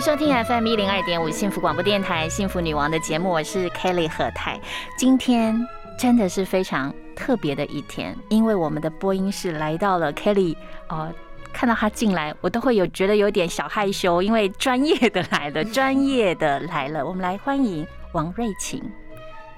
[0.00, 4.58] 迎收听 FM 一零二点五幸福广播电台《幸福女王》的节目，我是 Kelly 何太。
[4.96, 5.54] 今天
[5.98, 10.56] 真的是非常特别的一天，因为我们的播音室来到了 Kelly
[10.88, 11.12] 哦，
[11.52, 17.04] 看到他进来，我都会有觉得有点小害羞，因为专业的来了， 专业的来了。
[17.04, 18.82] 我们来欢迎王瑞琴。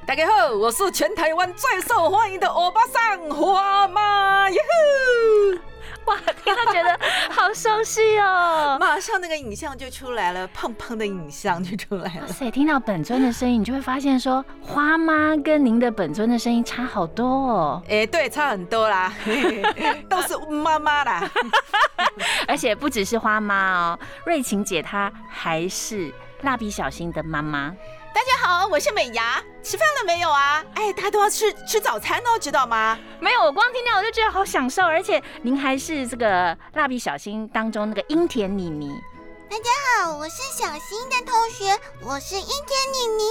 [0.04, 4.58] 大家好，我是全台湾最受欢迎的欧巴桑花妈耶
[6.04, 6.10] 呼！
[6.10, 6.98] 哇，听到觉得
[7.30, 8.76] 好熟悉哦！
[8.80, 12.22] 马上那个影像就出来了，胖胖的影像就出来了。
[12.22, 17.82] 哇塞，听到本尊的声音，你就会发现说，花妈跟您的本尊的声音差好多哦。
[17.88, 19.12] 哎，对，差很多啦，
[20.08, 21.30] 都是妈妈啦。
[22.46, 27.74] 而且不只是花妈哦，瑞琴姐她还是蜡笔小新的妈妈。
[28.14, 30.62] 大家好，我是美牙，吃饭了没有啊？
[30.74, 32.98] 哎，大家都要吃吃早餐哦，知道吗？
[33.18, 39.00] 没有，我光听到我就觉得好享受，而且您还是这个蜡笔小新当中那个樱田妮妮。
[39.48, 43.24] 大家好，我是小新的同学，我是樱田妮妮。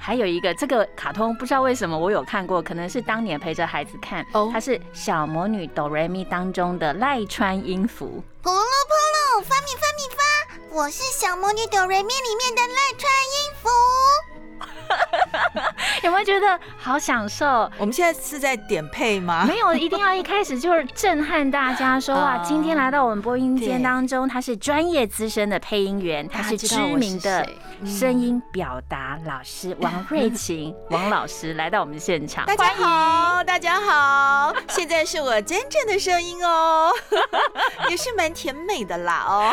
[0.00, 4.48] 还有一个这个卡通，不知道为什么我有看过，可能是当年陪着孩子看哦。
[4.52, 8.22] 它是小魔女哆瑞咪当中的赖川音符。
[8.42, 10.22] 扑噜扑噜，发咪发咪发。
[10.70, 13.47] 我是小魔女哆瑞咪里面的赖川音
[16.24, 17.70] 符，有没有觉得好享受？
[17.78, 19.44] 我们现在是在点配吗？
[19.46, 27.48] 没有，一定要一开始就是震撼大家，说 哇，今天来到我们播音间当中，他是专业资深的配音员，他是知名的。
[27.84, 36.90] 声音表达老师王瑞琴王老师来到我们现场，大家好，大家好，现在是我真正的声音哦，
[37.88, 39.52] 也是蛮甜美的啦哦，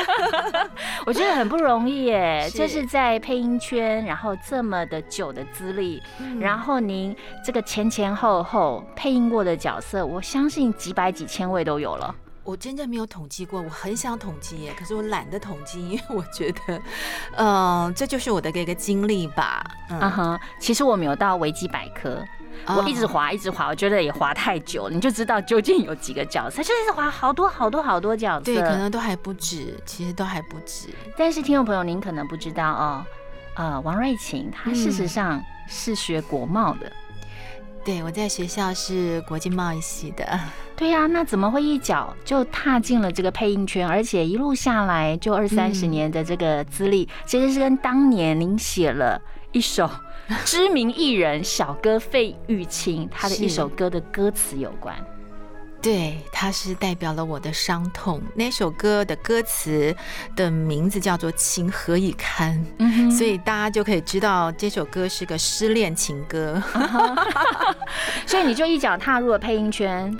[1.06, 6.02] 我觉得很不容易耶，就是在配音圈，然后这么的久的资历，
[6.40, 12.14] 然后您这个前前后后配音过的角色，我相信几百几千位都有了。
[12.46, 16.82] 我真正没有统计过，我很想统计耶，可是我懒得统计， 因为我觉得，
[17.38, 19.66] 嗯，这就是我的一个经历吧。
[19.90, 22.24] 嗯哼，其实我没有到维基百科，
[22.68, 30.90] 我一直滑，一直滑，我觉得也滑太久，你就知道究竟有几个角色，就是滑好多好多好多角色，对，可能都还不止，其实都还不止。
[31.18, 33.06] 但是听众朋友，您可能不知道哦，
[33.56, 36.92] 呃，王瑞琴她事实上是学国贸的。
[37.86, 40.28] 对，我在学校是国际贸易系的。
[40.76, 49.88] 对呀，那怎么会一脚就踏进了这个配音圈，而且一路下来就二三十年的这个资历，其实是跟当年您写了一首
[50.44, 54.96] 知名艺人小哥费玉清他的一首歌的歌词有关。
[55.86, 58.20] 对，它是代表了我的伤痛。
[58.34, 59.96] 那首歌的歌词
[60.36, 62.60] 的名字叫做《情何以堪》，
[63.16, 66.60] 所以大家就可以知道这首歌是个失恋情歌。
[68.26, 70.18] 所以你就一脚踏入了配音圈。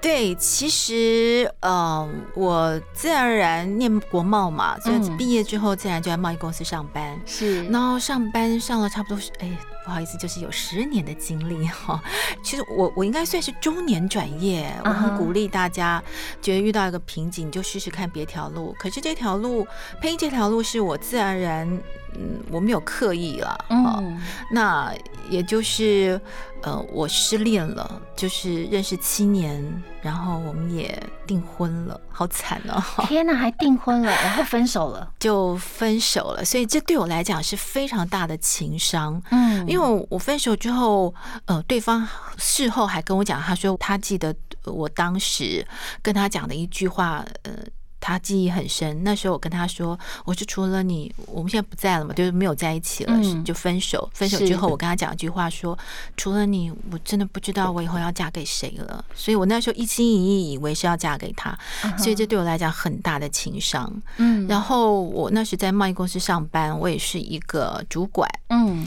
[0.00, 7.16] 对，其实，嗯，我自然而然念国贸嘛，所以毕业之后自然就在贸易公司上班。
[7.24, 9.48] 是，然后上班上了差不多，哎，
[9.88, 11.98] 不好意思，就是有十年的经历哈。
[12.44, 16.02] 其实我我应该算是中年转业，我很鼓励大家，
[16.42, 18.76] 觉得遇到一个瓶颈，你就试试看别条路。
[18.78, 19.66] 可是这条路
[19.98, 21.80] 配音这条路是我自然而然。
[22.14, 24.20] 嗯，我没有刻意了，嗯，
[24.50, 24.92] 那
[25.28, 26.20] 也就是，
[26.62, 29.62] 呃，我失恋了，就是认识七年，
[30.00, 32.82] 然后我们也订婚了，好惨哦！
[33.06, 41.14] 天哪，还订婚了，然后分手了， 就分手了，所以这对我来讲是非常大的情伤，嗯，因为我分手之后，
[41.44, 45.64] 呃，对方事后还跟我讲，他说他记得我当时
[46.02, 47.52] 跟他讲的一句话，呃。
[48.00, 53.12] 他记忆很深，那时候我跟他说，我是除了你，我们现在不在了嘛，就是没有在一起了，
[53.44, 54.08] 就分手。
[54.12, 55.76] 分手之后，我跟他讲一句话，说
[56.16, 59.04] 除了你，我真的不知道我以后要嫁给谁了。
[59.14, 61.58] 所以我那时候一心一意以为是要嫁给他，
[61.96, 63.92] 所以这对我来讲很大的情商。
[64.16, 68.28] 嗯，然后我那时在贸易公司上班，我也是一个主管。
[68.48, 68.86] 嗯，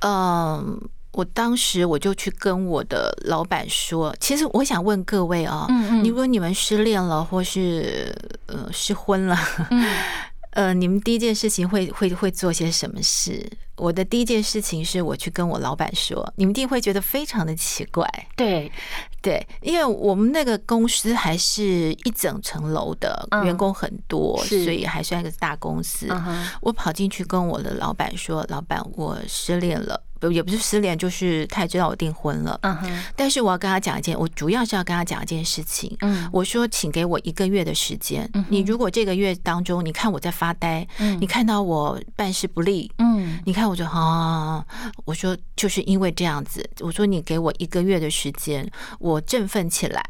[0.00, 0.80] 嗯。
[1.16, 5.66] 我当时我就去跟我的老板说，其实我想问各位啊，
[6.04, 8.14] 如果你们失恋了或是
[8.44, 9.34] 呃失婚了，
[10.52, 13.50] 呃，你们第一件事情会会会做些什么事？
[13.76, 18.70] 我的第一件事情是我去跟我老板说，你们一定会觉得非常的奇怪，对
[19.22, 26.08] 对，因为我们那个公司还是一整层楼的，员工很多，所以还算一个大公司。
[26.60, 32.58] 我跑进去跟我的老板说：“老板，我失恋了。”不也不是失恋，就是他也知道我订婚了。
[32.62, 33.04] 嗯哼。
[33.14, 35.96] 但是我要跟他讲一件，我主要是要跟他讲一件事情。
[36.00, 36.28] 嗯。
[36.32, 38.28] 我说，请给我一个月的时间。
[38.34, 38.44] 嗯。
[38.48, 44.64] 你如果这个月当中，你看我在发呆，嗯，你看到我办事不力，嗯，你看我就啊，
[45.04, 50.02] 我说就是因为这样子，我说你给我一个月的时间，我振奋起来，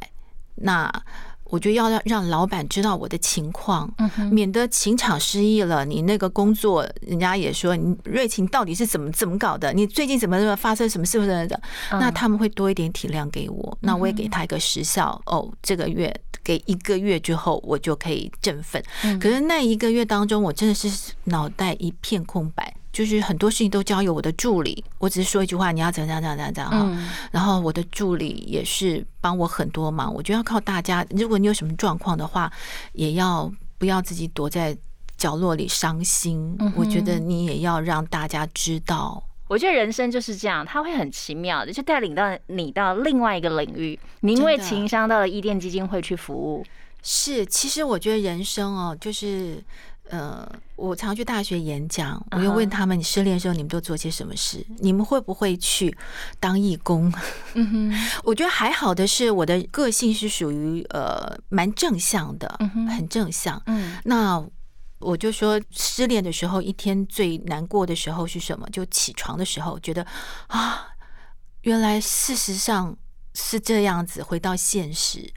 [0.55, 0.91] 那。
[1.49, 3.89] 我就要让让老板知道我的情况，
[4.31, 5.85] 免得情场失意了。
[5.85, 9.73] 你那个工作，人家也说你瑞琴到底是怎么怎么搞的？
[9.73, 11.61] 你最近怎么发生什么事不是的？
[11.93, 15.21] 那他们会多一点体谅给我，那我也给他一个时效。
[15.27, 18.83] 哦，这个月给一个月之后，我就可以振奋。
[19.21, 22.75] 可是那一个月当中，我真的是脑袋一片空白。
[22.97, 27.07] 就是很多事情都交由我的助理，我只是说一句话，你要怎样怎样怎样怎样哈。
[27.31, 31.05] 然后我的助理也是帮我很多忙，我觉得要靠大家。
[31.11, 32.51] 如果你有什么状况的话，
[32.95, 34.75] 也要不要自己躲在
[35.19, 36.57] 角落里伤心。
[36.75, 39.23] 我觉得你也要让大家知道。
[39.47, 44.01] 我觉得人生就是这样，他会很奇妙的，就带领到你到另外一个领域。
[44.21, 46.65] 你因为情商到了伊甸基金会去服务，
[47.03, 47.45] 是。
[47.45, 49.63] 其实我觉得人生哦，就是。
[50.09, 54.65] 呃，我常去大学演讲，我又问他们：你失恋的时候，你们都做些什么事？
[54.79, 55.97] 你们会不会去
[56.39, 57.13] 当义工？
[57.55, 62.59] 嗯哼， 我觉得还好的是，我的个性是属于呃蛮正向的，
[62.89, 63.61] 很正向。
[63.67, 64.45] 嗯，那
[64.99, 68.69] 我就说，失恋的时候，一天最难过的时候是什么？
[68.71, 70.07] 就起床的时候，觉得
[70.47, 70.89] 啊，
[71.63, 72.97] 原来事实上。
[73.39, 75.31] 是这样子，回到现实，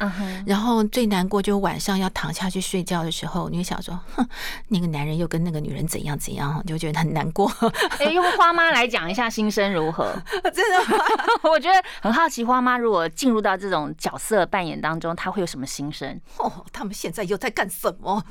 [0.46, 4.26] 然后最难过就晚上要躺下去睡觉的时候，你会想说，哼，
[4.70, 7.52] 那个男人又跟那个女人怎样怎样，就觉得很难过。
[8.00, 10.16] 哎，用花妈来讲一下心声如何？
[10.54, 11.04] 真的，
[11.52, 16.20] 我觉得很好奇，花妈如果进入到这种角色扮演当中，她会有什么心声？
[16.38, 18.24] 哦，他们现在又在干什么？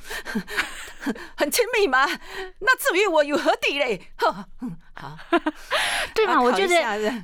[1.37, 2.07] 很亲密吗？
[2.61, 4.11] 那至于我有何地嘞？
[5.01, 5.17] 好，
[6.15, 6.41] 对嘛？
[6.41, 6.77] 我觉得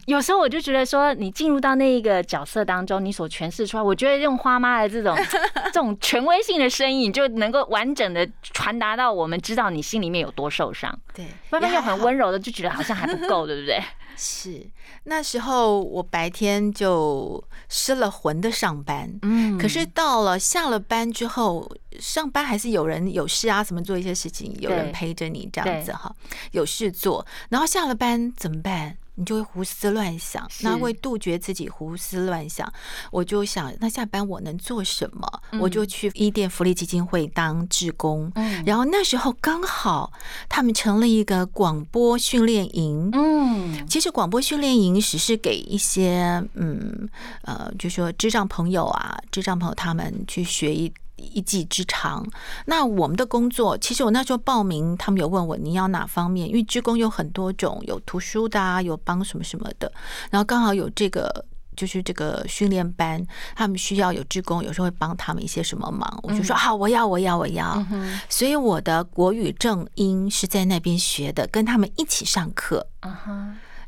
[0.06, 5.16] 有时候我就觉得说，你进入到那一个角色当中，你所诠释出来，我觉得用花妈的这种
[5.72, 10.96] 这种权威性的声音，就能够完整的传达到我们知道你心里面有多受伤。
[11.12, 13.82] 对，慢慢又很温柔的，就觉得好像还不够，对不对？
[14.16, 14.66] 是
[15.05, 26.14] 那时候我白天就失了魂的上班，嗯，可是到了下了班之后，上班还是有人有事啊，什么做一些事情，有人陪着你这样子哈，
[26.52, 28.96] 有事做，然后下了班怎么办？
[29.16, 32.70] 你就会胡思乱想，那为杜绝自己胡思乱想，
[33.11, 35.26] 我就想，那下班我能做什么？
[35.61, 38.31] 我就去伊甸福利基金会当志工。
[38.34, 40.12] 嗯，然后那时候刚好
[40.49, 43.11] 他们成了一个广播训练营。
[43.12, 47.08] 嗯，其实广播训练营只是给一些嗯
[47.43, 50.93] 呃，就说智障朋友啊，智障朋友他们去学一。
[51.16, 52.26] 一技之长。
[52.66, 59.90] 那我们的工作，其实我那时候报名，他们有问我你要哪方面，因为职工有很多种，有图书的啊，有帮什么什么的。
[60.31, 61.44] 然后刚好有这个，
[61.76, 63.25] 就是这个训练班，
[63.55, 66.19] 他们需要有职工，有时候会帮他们一些什么忙。
[66.22, 67.84] 我就说好，我要，我要，我要。
[68.28, 72.87] 所以我的国语正音是在那边学的，跟他们一起上课。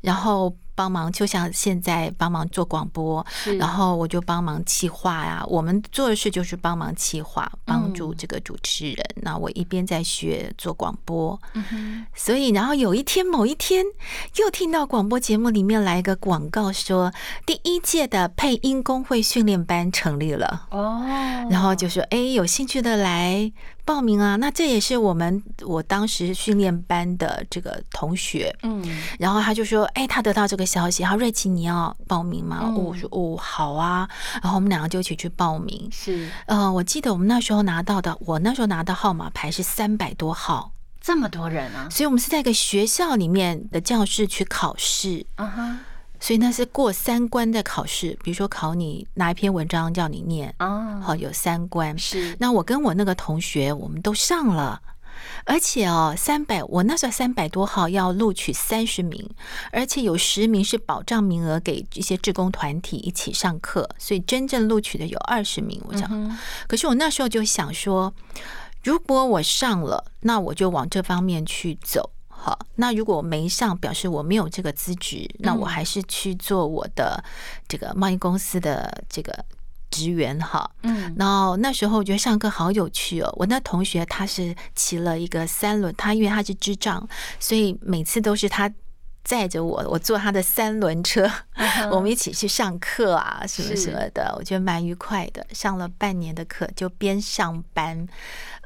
[0.00, 0.55] 然后。
[0.76, 3.26] 帮忙，就像现在帮忙做广播，
[3.58, 5.43] 然后我就帮忙企划呀。
[5.49, 9.05] 我们做的事就是帮忙企划，帮助这个主持人。
[9.23, 11.41] 那我一边在学做广播，
[12.15, 13.84] 所以然后有一天某一天，
[14.36, 17.12] 又听到广播节目里面来一个广告，说
[17.46, 21.03] 第一届的配音工会训练班成立了哦，
[21.50, 23.50] 然后就说哎，有兴趣的来。
[23.86, 28.84] 报名啊，那这也是我们我当时训练班的这个同学，嗯，
[29.17, 32.69] 然后他就说，哎，他得到这个消息，然后瑞奇你要报名吗？
[32.77, 34.08] 我说哦，好啊，
[34.43, 35.89] 然后我们两个就一起去报名。
[35.93, 45.79] 是，呃，我记得我们那时候拿到的，我那时候拿到号码牌是三百多号，这么多人啊，所以我们是在一个学校里面的教室去考试，啊哈。
[46.19, 51.96] 所以那是过三关的考试，比如说考你哪一篇文章叫你念哦，好有三关。
[51.99, 54.81] 是那我跟我那个同学，我们都上了，
[55.44, 59.29] 而且哦，三百我那时候三百多号要录取三十名，
[59.73, 65.81] 而且有十名是保障名额给一些志工团体一起上课，所以真正录取的有二十名。
[65.89, 68.13] 我想，可是我那时候就想说，
[68.82, 72.11] 如果我上了，那我就往这方面去走。
[72.29, 77.25] 好，那如果没上，表示我没有这个资质，那我还是去做我的
[77.67, 79.44] 这个贸易公司的这个
[79.96, 83.32] 职员哈，嗯，然后那时候我觉得上课好有趣哦。
[83.36, 87.08] 我那同学他是骑了一个三轮，他因为他是智障，
[87.41, 88.70] 所以每次都是他。
[89.26, 91.28] 载着我，我坐他的三轮车，
[91.90, 95.44] 我们一起去上课啊，什么什么的，我觉得蛮愉快的。
[95.50, 98.06] 上了半年的课，就边上班，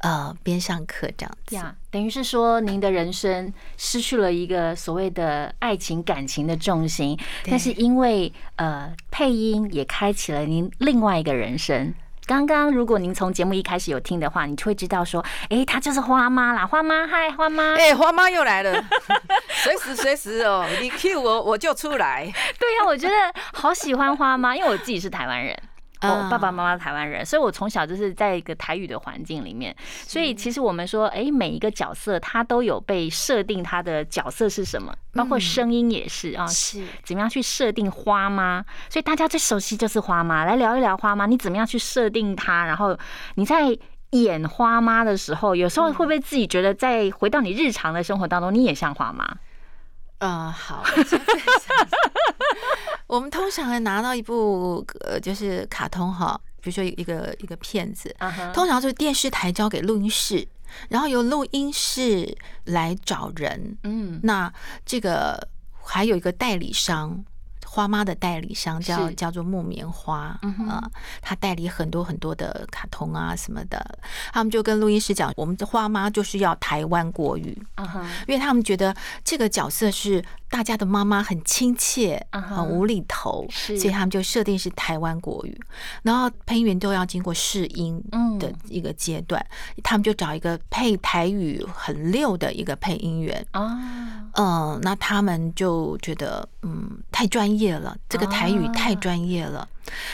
[0.03, 1.55] 呃，边上课这样子。
[1.55, 7.17] 呀，等于是说，您的人生失去了一个所谓的爱情感情的重心，
[7.49, 11.91] 但是因为呃配音也开启了您另外一个人生。
[12.31, 18.81] 刚刚如果您从节目一开始有听的话，你就会知道说，哎，她就是花妈啦，花妈，嗨，花妈， 哎，花妈又来了，
[19.61, 22.23] 随时随时哦，你 Q 我我就出来。
[22.57, 23.13] 对呀，我觉得
[23.51, 25.53] 好喜欢花妈，因为我自己是台湾人。
[26.09, 38.65] 我爸爸妈妈台湾人，所以我从小就是在一个台语的环境里面，所以其实我们说，哎，每一个角色他都有被设定他的角色是什么，包括声音也是啊，是怎么样去设定花妈？
[38.89, 42.65] 所以大家最熟悉就是花妈，来聊一聊花妈，你怎么样去设定她？
[42.65, 42.97] 然后
[43.35, 43.77] 你在
[44.11, 49.25] 演花妈的时候，有时候会不会自己觉得，在回到你日常的生活当中，你也像花妈？
[50.17, 50.83] 嗯，好。
[53.11, 58.15] 我们通常拿到一部呃，就是卡通哈，比如说一个一个片子，
[58.53, 60.47] 通常就是电视台交给录音室，
[60.87, 63.77] 然后由录音室来找人。
[63.83, 64.51] 嗯，那
[64.85, 65.45] 这个
[65.83, 67.25] 还有一个代理商。
[67.63, 70.37] 花妈的代理商叫叫做木棉花
[70.67, 70.83] 啊，
[71.21, 73.97] 他代理很多很多的卡通啊什么的，
[74.33, 77.57] 他们就跟录音师讲，我们的花妈就是要台湾国语，
[78.27, 80.21] 因为他们觉得这个角色是
[80.51, 85.59] 大家的妈妈，很亲切，很无厘头，所以他们就设定是台湾国语，
[86.03, 87.99] 然后配音员都要经过试音
[88.37, 89.43] 的一个阶段，
[89.81, 93.43] 他们就找一个配台语很溜的一个配音员。
[93.51, 97.71] 啊，嗯，那他们就觉得嗯太专业。
[97.71, 99.65] 了，这个台语太专业了，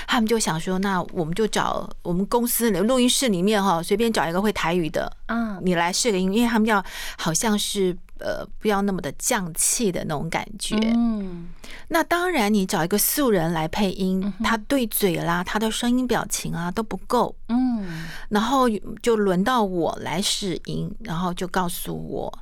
[0.06, 6.84] 他们就想说，那我们就找我们公司的录音室里面哈，随便找一个会台语的，嗯，你来试个音，因为他们要
[7.18, 11.50] 好像是呃，不要那么的降气的那种感觉，嗯，
[11.90, 18.68] 那当然你找一个素人来配音，他对嘴啦，他的声音表情啊都不够，嗯，然后
[19.02, 22.40] 就轮到我来试音，然后就告诉我。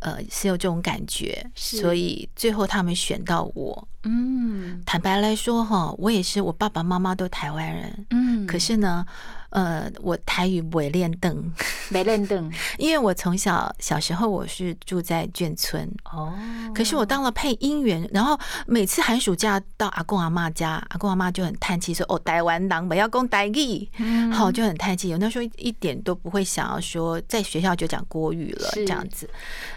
[0.00, 3.88] 呃，是有这种感觉，所以最后他们选到我。
[4.04, 8.06] 嗯，坦白来说哈，我也是，我爸爸妈妈都台湾人。
[8.10, 9.04] 嗯，可是呢。
[9.50, 11.52] 呃，我台语没练凳，
[11.88, 16.34] 没练凳， 因为我从小小时候我是住在眷村哦，
[16.74, 23.88] 可是我当了配音员，然后每次寒暑假到阿公阿妈家，阿公阿妈就很叹气说：“哦，台湾人不要讲台语。”
[24.32, 25.08] 好，就很叹气。
[25.08, 29.30] 有那时候一点都不会想要说在学校就讲国语了这样子。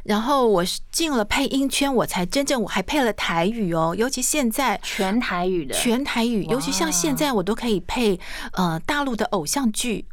[0.04, 8.20] 然后我是进了配音圈，我才真正我还配了台语哦，尤其现在全台语的全台语，尤其像现在我都可以配
[8.54, 9.69] 呃大陆的偶像。
[9.72, 10.06] 剧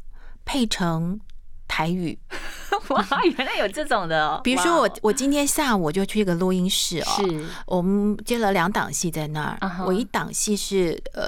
[0.44, 1.20] 配成
[1.68, 2.18] 台语，
[2.88, 3.04] 哇，
[3.36, 4.40] 原来有这种的。
[4.44, 9.84] 比如说，我我今天下午我就去一个录音室哦，是我们接了两档戏在那儿。
[9.84, 11.26] 我一档戏是呃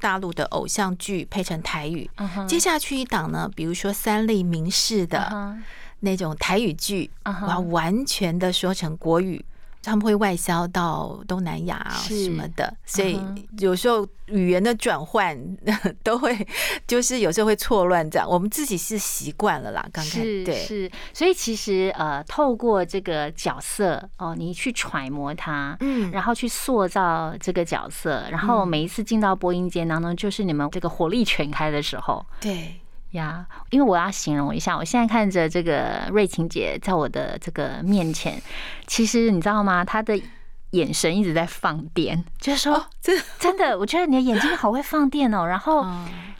[0.00, 2.10] 大陆的偶像剧配成台语，
[2.48, 5.56] 接下去一档呢，比如说三立名士的
[6.00, 9.44] 那种台语剧，我要完全的说成国语。
[9.82, 13.20] 他们会外销到东南亚什么的，所以
[13.58, 15.38] 有时候语言的转换
[16.02, 16.46] 都会，
[16.86, 18.28] 就是有时候会错乱这样。
[18.28, 20.54] 我们自己是习惯了啦，刚开始对。
[20.56, 32.80] 是，所以其实呃，透过这个角色哦，你去揣摩他，嗯，然后去塑造这个角色，然后每一次进到播音间当中，就是你们这个火力全开的时候，对。
[33.12, 38.40] 呀，因为我要形容一下，我现在看着这个瑞晴姐在我的这个面前，
[38.86, 39.84] 其实你知道吗？
[39.84, 40.20] 她的
[40.70, 45.46] 眼神一直在放电，就是说，真真的，我觉得你的眼睛好会放电哦。
[45.46, 45.86] 然后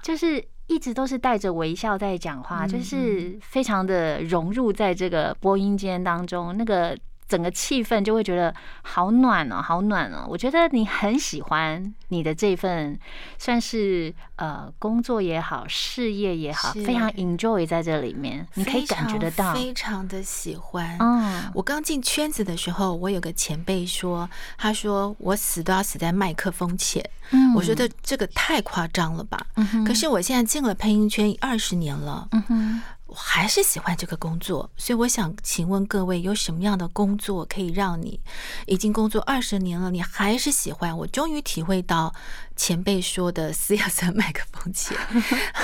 [0.02, 6.96] 就是一直都是带着微笑在讲话，就是非常的融入在这个播音间当中，那个。
[7.28, 10.26] 整个气氛就会觉得好暖哦，好暖哦！
[10.28, 12.98] 我觉得你很喜欢你的这份，
[13.38, 20.96] 算是呃工作也好，事业也好，非常 enjoy 在这里面，你可以感觉得到，非常的喜欢。
[21.00, 27.04] 嗯，我刚进圈子的时候，我有个前辈说，他说我死都要死在麦克风前。
[27.30, 29.46] 嗯，我觉得这个太夸张了吧？
[29.56, 32.26] 嗯可是我现在进了配音圈二十年了。
[32.32, 32.82] 嗯哼。
[33.08, 38.20] 我还是喜欢这个工作，所以我想请问各位，有什么样的工作可以让你
[38.66, 40.94] 已经工作二十年了，你还是喜欢？
[40.94, 42.14] 我终于体会到
[42.54, 44.94] 前辈说的“死要在麦克风前”，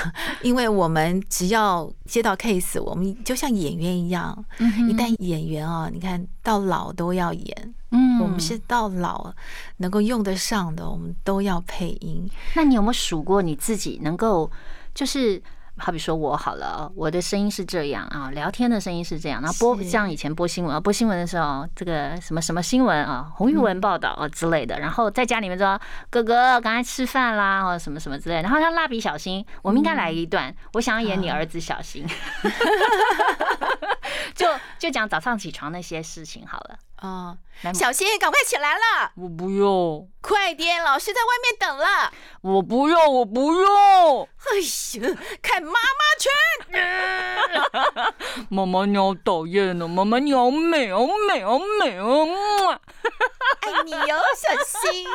[0.40, 7.74] 因为我们只要接到 case，我们就像演员一样，一旦演员啊，你看到老都要演。
[7.90, 8.18] 嗯。
[8.18, 9.34] 嗯，我们是到老
[9.76, 12.26] 能够用得上的，我们都要配音。
[12.54, 14.50] 那你有没有数过你自己能够
[14.94, 15.42] 就是？
[15.76, 25.78] 好比说我好了，我的声音是这样啊，聊天的声音是这样，然后播像以前播新闻啊，播新闻的时候，这个什么什么新闻啊，红玉文报道啊之类的，然后在家里面说
[26.10, 32.06] 哥哥刚才吃饭啦，或者什么什么之类，然后像蜡笔小新，我们应该来一段，我想要演你儿子小新，
[34.34, 34.46] 就
[34.78, 36.78] 就讲早上起床那些事情好了。
[36.96, 37.36] 啊，
[37.74, 39.12] 小新，赶快起来了！
[39.16, 42.10] 我不用，快点，老师在外面等了。
[42.40, 44.28] 我不用，我不用。
[44.44, 44.56] 哎
[45.00, 45.78] 呀，看妈妈
[46.18, 46.30] 圈！
[48.48, 52.28] 妈妈你好讨厌哦，妈妈你好美，好美，好美哦！
[53.60, 55.06] 爱你哟，小新。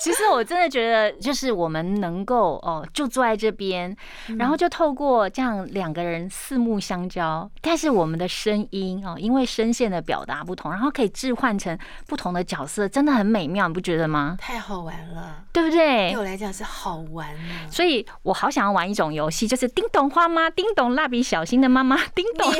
[0.00, 3.94] 其实我真的觉得，就是我们能够哦，就坐在这边，
[4.38, 14.36] 然后就透过这样两个人四目相交，但是我们的声音哦，因为声线的表达不同，然后可以置换成不同的角色，真的很美妙，你不觉得吗？
[14.40, 16.10] 太好玩了，对不对？
[16.10, 17.28] 对我来讲是好玩
[17.70, 22.52] 所以我好想要玩一种游戏，就是叮咚花妈，叮咚蜡笔小新的妈妈，叮咚。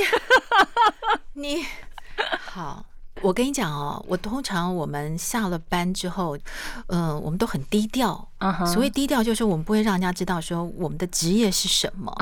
[1.32, 1.64] 你
[2.44, 2.84] 好。
[3.20, 6.36] 我跟你讲哦，我通常我们下了班之后，
[6.88, 8.28] 嗯，我们都很低调。
[8.66, 12.12] 所谓低调，就是我们不会让人家知道说我们的职业是什么，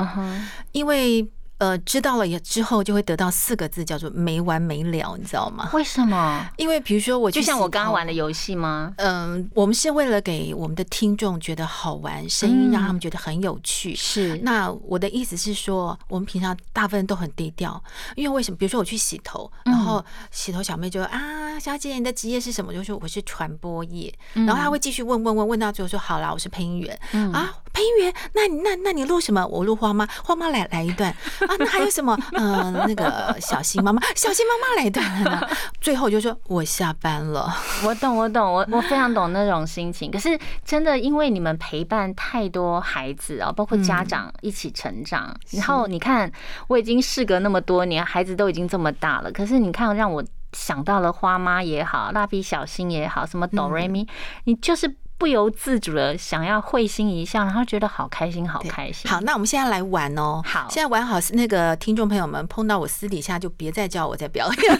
[0.73, 1.27] 因为。
[1.61, 5.69] 呃，知道了也之后就会得到四个字，叫做没完没了，你知道吗？
[5.73, 6.43] 为什么？
[6.57, 8.91] 因为比如说我就像我刚刚玩的游戏吗？
[8.97, 13.95] 嗯，我们是为了给我们的听众觉得好玩，声音让他们觉得很有趣。
[13.95, 14.37] 是。
[14.37, 17.79] 那我的意思是说，我们平常大部分都很低调，
[18.15, 18.57] 因为为什么？
[18.57, 22.73] 比如说我去洗头，然后洗头小妹就啊，小姐你的职业是什么？
[22.73, 26.99] 就说我是传播业，然后她会继续问问问问到最后说好啦，我是配音员
[27.31, 29.45] 啊，配音员，那那那你录什么？
[29.47, 31.09] 我录花妈，花妈来来一段。
[31.11, 32.17] 啊，那还有什么？
[32.33, 35.49] 嗯，那个小新妈妈，小新妈妈来一段了。
[35.79, 37.53] 最后就说我下班了。
[37.85, 40.11] 我懂，我懂，我我非常懂那种心情。
[40.11, 45.35] 可是真的，因为你们陪伴太多孩子啊，包括家长一起成长。
[45.51, 46.31] 然后你看，
[46.67, 49.31] 我已经事隔那么多年，孩子都已经这么大了。
[49.31, 50.23] 可是你看，让我
[50.53, 54.07] 想到了花妈也好，蜡笔小新也好，什么哆瑞咪，
[54.43, 54.95] 你就是。
[55.21, 59.07] 不由自主的想要会心一笑，然后觉得好开心，好开心。
[59.09, 60.41] 好，那我们现在来玩哦。
[60.43, 64.77] 好，现在玩好，那个听众朋友们碰到我私底下就别再叫我在表演，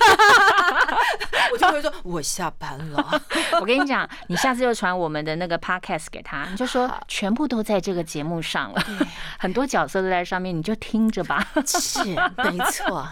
[1.53, 3.21] 我就会说我下班了。
[3.61, 8.83] 我跟你讲，你下次就传我们的那个 podcast 给他，你就说全部都在这个节目上了，
[9.37, 11.47] 很多角色都在上面，你就听着吧。
[11.67, 13.07] 是，没错。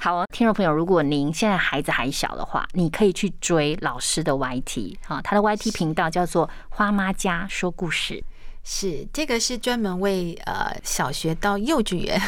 [0.00, 6.48] 好，听众朋友，如果您现在孩子还小的话，你可以去追老师的 YT 啊，他的 YT 频道叫做。
[6.80, 8.24] 花妈家说故事，
[8.64, 12.18] 是这个是专门为呃小学到幼稚园。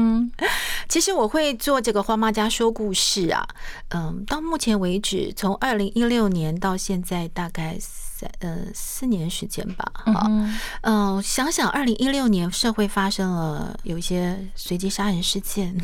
[0.90, 3.48] 其实我会做这个花妈家说故事啊，
[3.88, 9.90] 嗯，到目前为止，从二零一六年到现在，大概三呃四年时间吧。
[10.04, 10.26] 好，
[10.82, 15.74] 嗯，想想二零一六年社会发生了有一些随机杀人事件。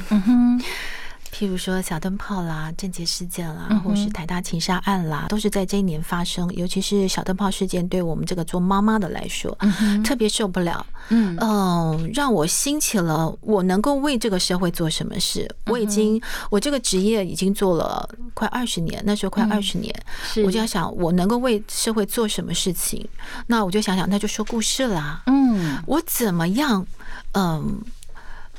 [1.35, 6.49] 譬如说小灯泡啦、政界事件啦，或是台大情杀案啦，都是在这一年发生。
[6.55, 9.57] 尤其是小灯泡事件，对我们这个做妈妈的来说，
[10.05, 10.87] 特别受不了。
[11.09, 15.53] 嗯嗯，让我兴起了我能够为这个社会做什么事。
[15.67, 19.93] 我已经，我这个职业已经做了快二十年，那时候快二十年，
[20.47, 23.05] 我就要想我能够为社会做什么事情。
[23.49, 25.25] 那我就想想，那就说故事啦。
[25.27, 26.87] 嗯，我怎么样？
[27.33, 27.83] 嗯。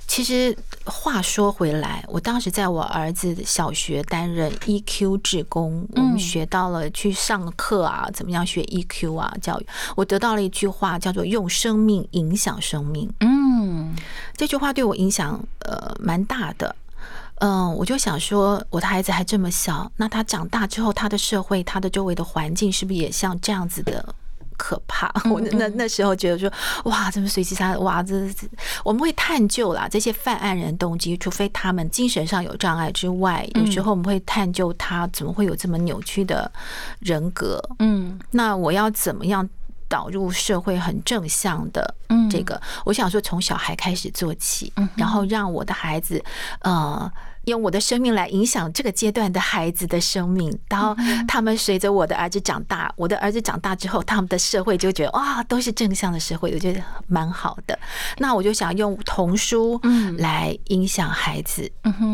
[0.07, 9.67] 其实话说回来，我当时在我儿子小学担任 EQ 志工，我们学到了去上课啊，怎么样学 EQ 啊教育。
[9.95, 13.11] 我得到了一句话，叫做“用生命影响生命”。
[13.19, 13.95] 嗯，
[14.37, 16.75] 这句话对我影响呃蛮大的。
[17.39, 24.15] 嗯，我就想说，我的孩子还这么小，那他长大之后，他的社会、他的周围的环境，是不是也像这样子的？
[24.57, 25.11] 可怕！
[25.29, 26.51] 我那那时候觉得说，
[26.85, 27.77] 哇，怎么随机杀？
[27.79, 28.47] 哇，这这
[28.83, 36.51] 我们会探究啦，这些犯案人动机，除非他们精神上有障碍之外，有时候我们会探究他怎么会有这么扭曲的
[36.99, 37.61] 人格。
[37.79, 39.47] 嗯，那我要怎么样
[39.87, 41.95] 导入社会很正向的
[42.29, 42.61] 这个？
[42.85, 46.23] 我想说，从小孩开始做起，然后让我的孩子，
[46.61, 47.11] 呃。
[47.45, 50.95] 用我的生命来影响这个阶段的孩子的生命，当
[51.27, 57.77] 他们随着我的儿子长大，我的儿子长大之后，他们的社会就觉得哇，都是正向的社会，我觉得蛮好的。
[58.17, 59.79] 那我就想用童书
[60.17, 61.69] 来影响孩子，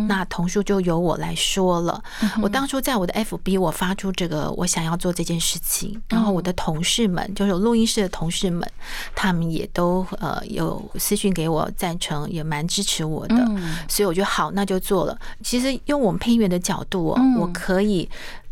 [0.08, 2.02] 那童书就由我来说了。
[2.42, 8.70] 我当初在我的 FB 我发出这个，我想要做这件事情，然后我的同事们，就是录音室的同事们，
[9.16, 13.36] 他们也都呃有私信给我赞成，也蛮支持我的，
[13.88, 15.18] 所以我就好，那就做了。
[15.44, 18.10] 其实用我们配音员的角度，我可以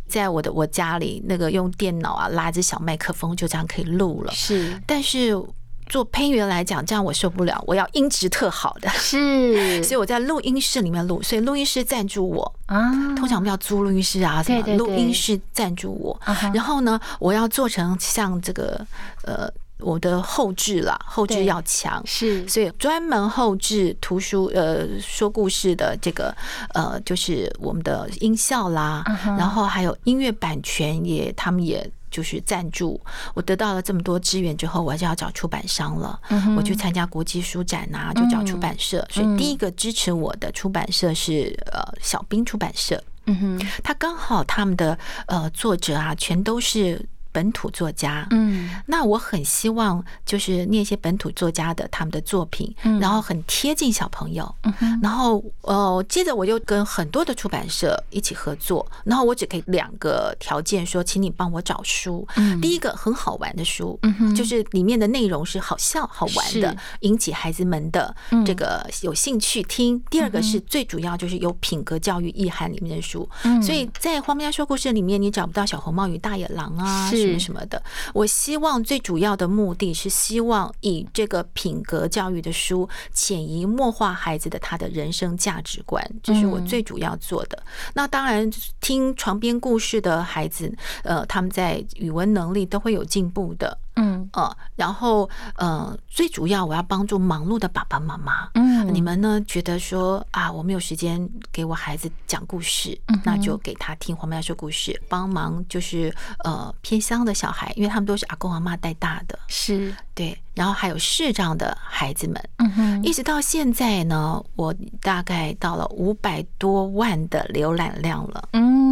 [0.07, 4.31] 在我的我家里那个用电脑啊拉着小麦克风就这样可以录了。
[4.33, 5.39] 是，但是
[5.87, 8.87] 做配音员来讲，这样我受不了，我要音质特好的。
[8.89, 12.55] 是， 所以我在录音室里面录，所以录音室赞助我。
[12.67, 16.19] 啊，通常我们要租录音室啊，什么录音室赞助我。
[16.53, 18.85] 然后呢，我要做成像这个
[19.23, 19.49] 呃
[19.79, 22.01] 我的后置啦，后置要强。
[22.05, 26.35] 是所以专门后置图书呃说故事的这个
[26.73, 29.03] 呃就是我们的音效啦
[29.37, 32.99] 然后还有音乐版权也他们也就是赞助。
[33.35, 36.19] 我得到了这么多资源之后，我就要找出版商了。
[36.29, 39.07] 嗯我去参加国际书展啊，就找出版社。
[39.11, 43.01] 所以第一个支持我的出版社是呃小兵出版社。
[43.25, 46.99] 嗯哼，他刚好他们的呃作者啊，全都是
[47.31, 48.27] 本土作家。
[48.31, 48.69] 嗯。
[48.85, 52.99] 那我很希望就是念一些本土作家的他们的作品，嗯。
[52.99, 54.53] 然后很贴近小朋友。
[54.63, 62.27] 嗯哼，然后呃，接着我又跟很多的出版社一起合作，然后我只可以两个条件说，请你帮我找书。
[62.35, 62.59] 嗯。
[62.61, 64.35] 第一个很好玩的书，嗯哼。
[64.35, 68.45] 就是里面的内容是好笑好玩的，引起孩子们的嗯。
[68.45, 70.01] 这个有兴趣听。
[70.09, 73.61] 第二个是最主要就是有品格教育意涵里面的书，嗯。
[73.61, 77.81] 所以在荒喵说故事里面，你找不到小红帽与大野狼啊是什么什么的。
[78.13, 87.61] 我希望最主要的目的是希望以这个品格教育的书潜移默化孩子的他的人生价值观，这是我嗯最主要做的。
[87.93, 88.49] 那当然，
[88.81, 93.77] 听床边故事的孩子，呃，他们在语文能力都会有进步的。
[93.99, 94.29] 嗯。
[94.33, 98.49] 呃，然后呃，最主要我要帮助忙碌的爸爸妈妈。
[98.55, 98.93] 嗯。
[98.93, 112.49] 你们呢觉得说啊，我没有时间给我孩子讲故事，嗯那就给他听黄妈说故事，帮忙就是呃偏乡的小孩，因为他们都是阿公阿妈带大的，是，对，然后还有视障的孩子们。
[112.57, 118.88] 嗯哼，一直到现在呢，我大概到了五百多万的浏览量了，嗯，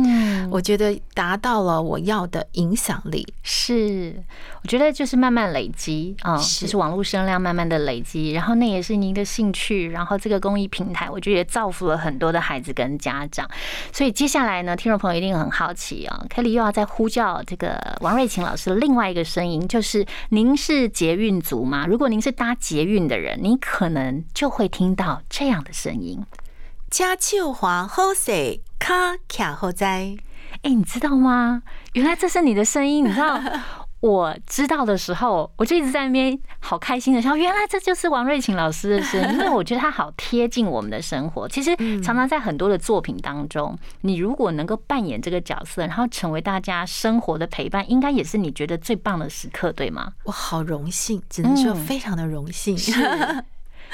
[0.50, 3.26] 我觉得达到了我要的影响力。
[3.44, 4.24] 是，
[4.62, 13.50] 我觉得就是慢慢累积啊，是就是网络声量慢慢的累积，然后那也是您的兴趣，然后这个公益平台，我觉得也造福了很多的孩子跟家长。
[13.92, 21.86] 所以接下来呢，听众朋友一定很好奇啊，Kelly 又要再呼叫这个王瑞琴老师的另外一个声音，就是您是捷运族吗？
[21.88, 26.26] 如果您是搭捷运的人，你可能就会听到这样的声音。
[26.90, 30.18] 家手华好势，卡卡好在。
[30.64, 31.64] 哎、你知道吗？
[31.94, 33.42] 原来这是你的声音，你知道？
[34.00, 41.48] 我知道的时候，我就一直在那边好开心的笑，原来这就是王瑞琴老师的声音，因为我觉得他好贴近我们的生活。
[41.50, 50.14] 其实常常在很多的作品当中，你如果能够扮演这个角色，然后成为大家生活的陪伴，应该也是你觉得最棒的时刻，对吗？
[50.26, 52.78] 我好荣幸，只能说嗯非常的荣幸。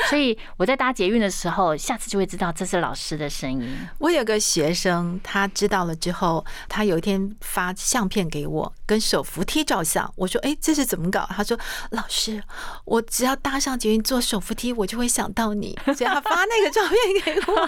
[0.09, 3.87] 所以我在搭捷运的时候，下次就会知道这是老师的声音。
[3.99, 10.11] 我有个学生，他知道了之后，他有一天发相片给我，跟手扶梯照相。
[10.15, 11.57] 我说：“哎，这是怎么搞？”他说
[11.91, 12.43] ：“老师，
[12.85, 17.67] 我只要搭上捷运坐手扶梯，我就会想到你。”所以他发那个照片给我，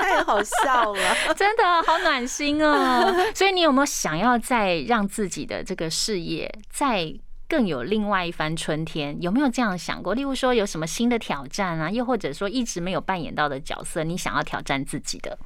[0.00, 1.16] 太好笑了。
[1.36, 3.14] 真的好暖心哦！
[3.34, 7.12] 所以你有没有想要再让自己的这个事业再
[7.48, 9.20] 更有另外一番春天？
[9.22, 10.14] 有没有这样想过？
[10.14, 15.38] 例如说有什么新的挑战啊，又或者说一直没有扮演到的角色，你想要挑战自己的？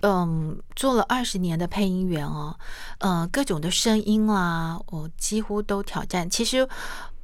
[0.00, 2.58] 嗯，做了二十年的配音员哦，
[2.98, 6.28] 嗯，各种的声音啦，我几乎都挑战。
[6.28, 6.68] 其实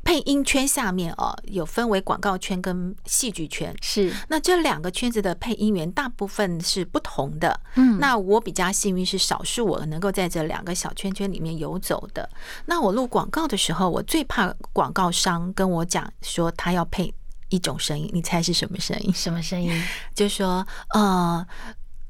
[0.09, 3.77] 配音圈下面哦，有分为广告圈跟戏剧圈。
[3.83, 7.61] 是，那这两个圈子的配音员大部分是不同的。
[7.75, 12.27] 嗯那我比较幸运是少数我能够在这两个小圈圈里面游走的。
[12.65, 17.13] 那我录广告的时候，我最怕广告商跟我讲说他要配
[17.51, 19.13] 一种声音，你猜是什么声音？
[19.13, 19.71] 什么声音？
[20.17, 21.47] 就说呃，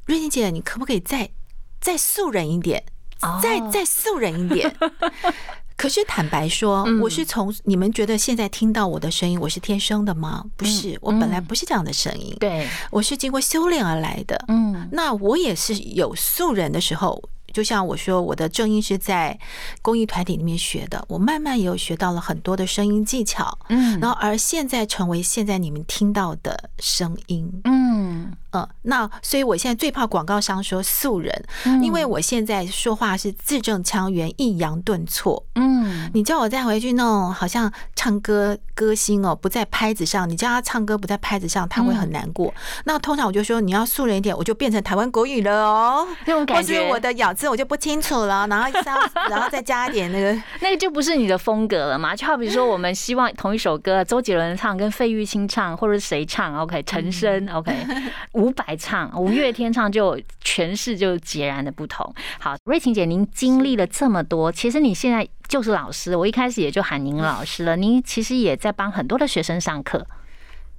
[0.07, 1.29] 瑞欣姐，你可不可以再
[1.81, 2.85] 再素人一点，
[3.23, 4.73] 哦再再素人一点？
[5.79, 7.01] 可是坦白说，嗯。
[7.01, 10.45] 我是从你们觉得现在听到我的声音，我是天生的吗？
[10.57, 14.45] 不是，我本来不是这样的声音，对，我是经过修炼而来的。
[14.49, 14.89] 嗯。
[14.91, 17.23] 那我也是有素人的时候，
[17.55, 19.39] 就像我说，我的正音是在
[19.81, 24.01] 公益团体里面学的，我慢慢也有学到了很多的声音技巧，嗯。
[24.01, 27.49] 然后而现在成为现在你们听到的声音。
[27.65, 35.45] 嗯，嗯，那所以我现在最怕广告商说素人，嗯因为我现在说话是字正腔圆、抑扬顿挫。
[35.55, 42.53] 嗯你叫我再回去弄好像唱歌歌星哦，不在拍子上，你叫他唱歌不在拍子上，他会很难过。
[42.85, 48.93] 那通常我就说你要素人一点，我就变成台湾国语了哦，那种感觉，是我的咬字我就不清楚了，然后再
[49.29, 50.29] 然后再加一点那个。
[50.61, 52.15] 那个就不是你的风格了嘛？
[52.15, 57.73] 就好比说，我们希望同一首歌，周杰伦唱跟费玉清唱，或者是谁唱，OK，陈升，OK，
[58.39, 62.15] 伍佰唱、五月天唱，就诠释就截然的不同。
[62.39, 67.77] 好，瑞晴姐，您经历了这么多，其实你现在就是老师，我一开始也就喊您老师了。
[67.77, 70.07] 您其实也在帮很多的学生上课。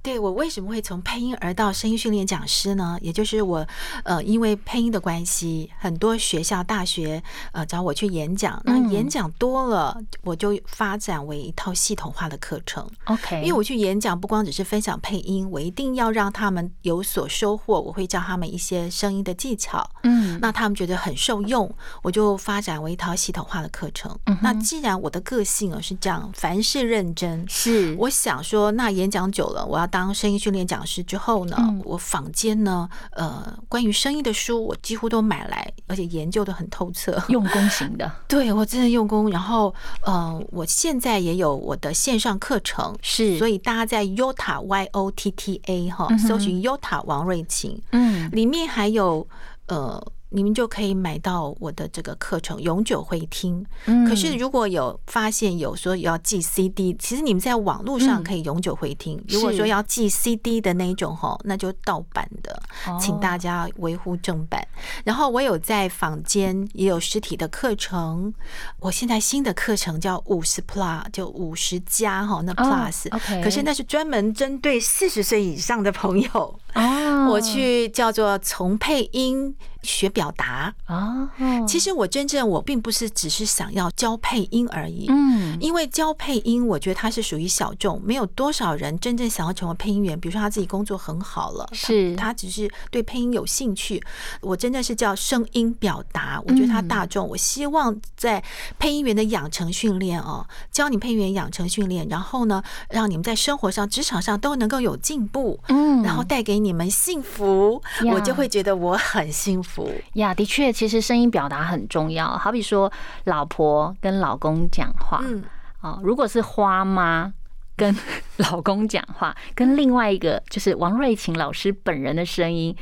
[0.02, 2.98] 对我为什么会从配音而到声音训练讲师呢？
[3.02, 3.66] 也就是我，
[4.02, 8.58] 呃，因为配音的关系，很多学校、大学，呃，找我去演讲。
[8.64, 12.88] 那演讲多了，我就发展为一套系统化的课程。
[13.04, 17.78] OK，因为我去演讲，不光只是分享配音，我一定要让他们有所收获。
[17.78, 19.86] 我会教他们一些声音的技巧。
[20.04, 21.70] 嗯，那他们觉得很受用，
[22.02, 24.18] 我就发展为一套系统化的课程。
[24.40, 29.89] 那既然我的个性啊是这样，凡事认真，是我想说，那演讲久了，我要。
[29.90, 38.10] 当声音训练讲师之后呢，我坊间呢，呃，关于声音的书我几乎都买来，而且研究的很透彻，用功型的。
[38.28, 39.30] 对我真的用功。
[39.30, 39.74] 然后，
[40.06, 49.26] 呃，我现在也有我的线上课程，是，所以大家在 Yota Y O T T A 哈，搜寻 Yota 王瑞琴，嗯，里面还有
[49.66, 50.00] 呃。
[50.30, 53.64] 你们就可以买到我的这个课程，永久会听。
[53.86, 59.22] 嗯，可是如果有发现有说要寄 CD，其实你们在网络上可以永久会听。
[59.28, 62.62] 如果说要寄 CD 的那一种哈，那就盗版的，
[63.00, 64.64] 请大家维护正版。
[65.04, 68.32] 然后我有在坊间也有实体的课程，
[68.78, 73.12] 我现在新的课程叫五十 Plus，就五十加哈，那 Plus。
[73.14, 76.60] OK，可是那是专门针对四十岁以上的朋友。
[76.74, 79.56] 哦，我去叫做从配音。
[79.82, 81.30] 学表达啊，
[81.66, 90.18] 其实我真正我并不是只是想要教配音而已，嗯，因为教配音，我觉得它是属于小众，没有多少人真正想要成为配音员。
[90.20, 94.02] 比如说他自己工作很好了，是他只是对配音有兴趣。
[94.42, 97.26] 我真的是叫声音表达，我觉得他大众。
[97.26, 98.42] 我希望在
[98.78, 109.69] 配音员的养成训练哦，教你配音员养成训练，然后呢，让你们在生活上、职场上都能够有进步，嗯，然后带给你们幸福，我就会觉得我很幸福。
[110.14, 112.28] 呀，的确，其实声音表达很重要。
[112.36, 112.90] 好比说，
[113.24, 115.44] 老婆跟老公讲话，嗯，
[115.80, 117.32] 哦，如果是花妈
[117.76, 117.94] 跟
[118.38, 122.76] 老公讲话，跟另外一个就是王瑞琴老师本人的声音，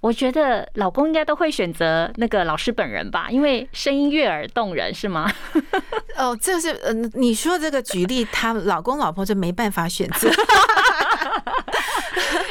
[0.00, 5.30] 我觉得老公应该都会选择那个老师本人吧，因为声音悦耳动人，是吗？
[6.18, 10.28] 哦，这是嗯，你说这个举例，他老公老婆就没办法选择。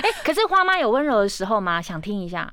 [0.02, 1.80] 哎，可是花妈有温柔的时候吗？
[1.82, 2.52] 想听一下。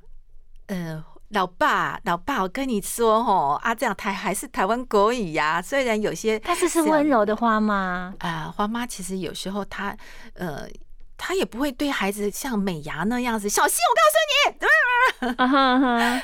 [0.66, 1.02] 嗯。
[1.30, 5.60] 老爸，老爸，我跟你说哦，啊，这样台还是台湾国语呀。
[5.60, 9.94] 虽然有些，但是是温柔的花妈啊，花妈其实有时候她，
[10.34, 10.66] 呃，
[11.18, 13.48] 她也不会对孩子像美牙那样子。
[13.48, 14.38] 小心，我告诉你。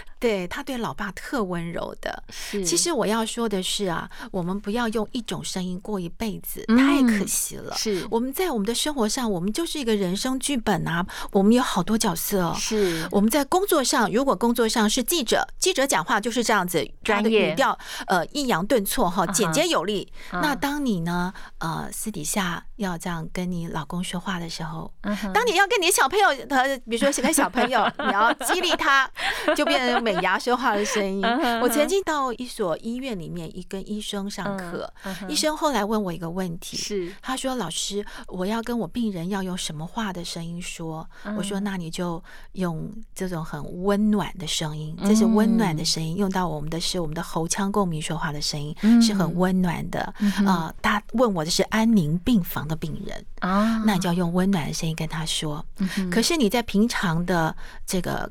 [0.24, 2.24] 对他对老爸特温柔的，
[2.64, 7.76] 其实我要说的是啊，我们不要用一种声音过一辈子，太可惜了。
[7.76, 12.54] 是我们在我们的生活上，我们就是一个人生剧本啊，我们有好多角色。
[12.54, 20.10] 是我们在工作上，如果工作上是记者，记者讲话就是这样子，专业语调，呃，抑扬顿挫哈，简洁有力。
[20.32, 24.90] 那当你呢，呃，私底下要这样跟你老公说话的时候，
[25.34, 29.06] 当你要跟你的小朋友，呃，比如说跟小朋友，你要激励他，
[29.54, 30.24] 就变成美。
[30.24, 31.22] 牙说话的声音。
[31.60, 34.90] 我曾经到一所医院里面，一跟医生上课，
[35.28, 42.22] 医生后来问我一个问题，是他说：“老师，我要跟我病人要用什么话的声音说？”我说：“那你就
[42.52, 50.00] 用这种很温暖的声音，这是温暖的声音，用到我们的是我们的喉腔共鸣说话的声音，是很温暖的
[50.46, 55.64] 啊。”他问我的是安宁病房的病人啊，那你就要用温暖的声音跟他说。
[56.10, 58.30] 可是你在平常的这个。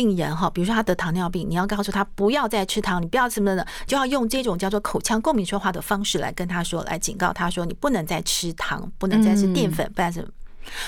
[0.00, 10.28] 病人哈，比如说他得糖尿病，你要告诉他不要再吃糖，你不要什么的，就要用这种叫做口腔共鸣说话的方式来跟他说，来警告他说，你不能再吃糖，不能再吃淀粉，不然什么。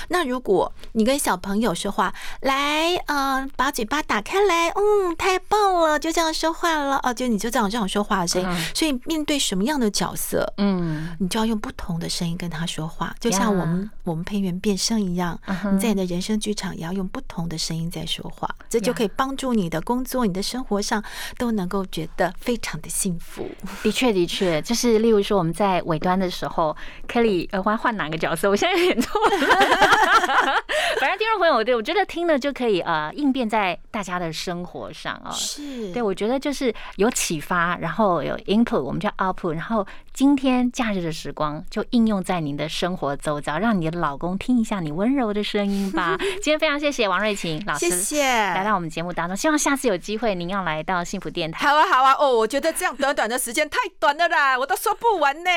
[0.08, 8.48] 那如果你跟小朋友说话，来，嗯，把嘴巴打开来，嗯，太棒了，就这样说话了，哦，就你就这样这样说话的声音。
[8.74, 15.38] 所以面对什么样的角色，嗯，你就要用不同的声音跟他说话，就像我们我们配音员变声一样，
[15.72, 21.02] 你在你的人生剧场也要用不同的声音在说话，这就可以帮助你的工作、你的生活上
[21.38, 23.48] 都能够觉得非常的幸福。
[23.82, 26.76] 的确，的确，就是例如说我们在尾端的时候
[27.08, 28.50] ，Kelly 呃，换换哪个角色？
[28.50, 29.61] 我现在有点错了。
[31.00, 35.30] 反正听众朋友，对我觉得听了就可以呃应变在大家的生活上啊。
[35.32, 46.16] 是，对我觉得就是有启发，然后有 input，我们叫 output，然后今天假日的时光就应用在您的生活周遭，让你的老公听一下你温柔的声音吧。
[46.42, 51.66] 今天非常谢谢王瑞琴老师，谢谢来到我们节目当中，希望下次有机会您要来到幸福电台。
[51.66, 55.50] 好啊，好啊，哦，我觉得这样短短的时间太短了啦，我都说不完呢。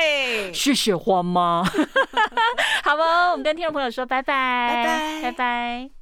[0.54, 1.62] 谢谢花妈，
[2.82, 3.32] 好哦？
[3.32, 5.95] 我们跟听众朋友说拜拜，拜拜，拜拜。